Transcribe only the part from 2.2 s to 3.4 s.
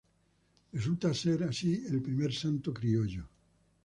santo criollo.